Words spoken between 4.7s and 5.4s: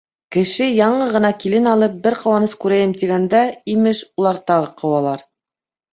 ҡыуалар!